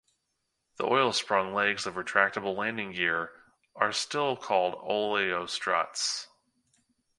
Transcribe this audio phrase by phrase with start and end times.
[0.77, 3.33] The oil-sprung legs of retractable landing gear
[3.75, 6.27] are still called "Oleo struts".